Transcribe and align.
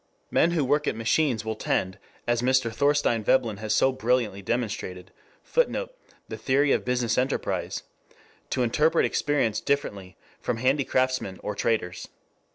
Men 0.31 0.49
who 0.49 0.65
work 0.65 0.87
at 0.87 0.95
machines 0.95 1.45
will 1.45 1.53
tend, 1.55 1.99
as 2.25 2.41
Mr. 2.41 2.73
Thorstein 2.73 3.23
Veblen 3.23 3.57
has 3.57 3.71
so 3.75 3.91
brilliantly 3.91 4.41
demonstrated, 4.41 5.11
[Footnote: 5.43 5.95
The 6.27 6.37
Theory 6.39 6.71
of 6.71 6.83
Business 6.83 7.19
Enterprise.] 7.19 7.83
to 8.49 8.63
interpret 8.63 9.05
experience 9.05 9.61
differently 9.61 10.15
from 10.39 10.57
handicraftsmen 10.57 11.39
or 11.43 11.53
traders. 11.53 12.07